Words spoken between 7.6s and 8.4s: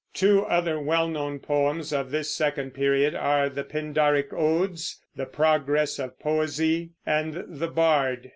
Bard."